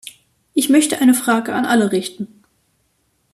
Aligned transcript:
Ich 0.55 0.67
möchte 0.69 0.99
eine 0.99 1.13
Frage 1.13 1.53
an 1.53 1.63
alle 1.63 1.91
richten. 1.91 2.41